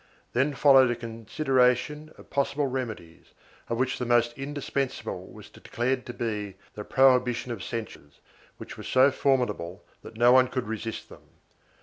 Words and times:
Then 0.33 0.55
followed 0.55 0.89
a 0.89 0.95
consideration 0.95 2.11
of 2.17 2.31
possible 2.31 2.65
remedies, 2.65 3.35
of 3.69 3.77
which 3.77 3.99
the 3.99 4.05
most 4.07 4.35
indis 4.35 4.71
pensable 4.71 5.31
was 5.31 5.47
declared 5.47 6.07
to 6.07 6.13
be 6.15 6.55
the 6.73 6.83
prohibition 6.83 7.51
of 7.51 7.61
censures, 7.63 8.19
which 8.57 8.77
were 8.77 8.83
so 8.83 9.11
formidable 9.11 9.85
that 10.01 10.17
no 10.17 10.31
one 10.31 10.47
could 10.47 10.65
resist 10.67 11.07
them. 11.09 11.21